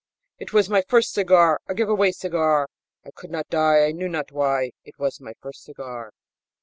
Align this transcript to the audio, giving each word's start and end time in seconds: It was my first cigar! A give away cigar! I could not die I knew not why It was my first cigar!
It 0.39 0.51
was 0.51 0.67
my 0.67 0.81
first 0.89 1.13
cigar! 1.13 1.59
A 1.67 1.75
give 1.75 1.87
away 1.87 2.11
cigar! 2.11 2.67
I 3.05 3.11
could 3.11 3.29
not 3.29 3.49
die 3.49 3.85
I 3.85 3.91
knew 3.91 4.09
not 4.09 4.31
why 4.31 4.71
It 4.83 4.97
was 4.97 5.21
my 5.21 5.33
first 5.43 5.63
cigar! 5.65 6.11